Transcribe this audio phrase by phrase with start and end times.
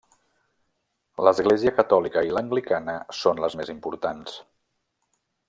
[1.27, 4.41] L'església catòlica i l'anglicana són les més importants.